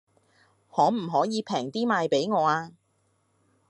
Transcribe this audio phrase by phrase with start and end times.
[0.71, 2.71] 可唔可以平啲賣俾我呀